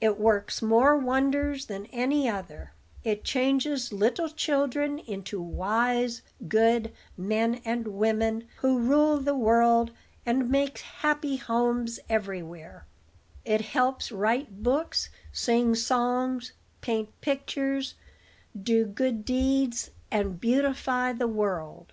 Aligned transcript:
It 0.00 0.20
works 0.20 0.62
more 0.62 0.96
wonders 0.96 1.66
than 1.66 1.86
any 1.86 2.28
other: 2.28 2.74
it 3.02 3.24
changes 3.24 3.92
little 3.92 4.28
children 4.28 5.00
into 5.00 5.42
wise, 5.42 6.22
good 6.46 6.92
men 7.16 7.60
and 7.64 7.88
women, 7.88 8.46
who 8.58 8.78
rule 8.78 9.18
the 9.18 9.34
world, 9.34 9.90
and 10.24 10.48
make 10.48 10.78
happy 10.78 11.38
homes 11.38 11.98
everywhere; 12.08 12.86
it 13.44 13.62
helps 13.62 14.12
write 14.12 14.62
books, 14.62 15.10
sing 15.32 15.74
songs, 15.74 16.52
paint 16.80 17.08
pictures, 17.20 17.94
do 18.56 18.86
good 18.86 19.24
deeds, 19.24 19.90
and 20.08 20.40
beautify 20.40 21.12
the 21.12 21.26
world. 21.26 21.92